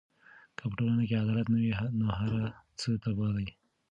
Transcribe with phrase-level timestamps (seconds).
[0.57, 2.31] که په ټولنه کې عدالت نه وي، نو هر
[2.79, 3.47] څه تباه دي.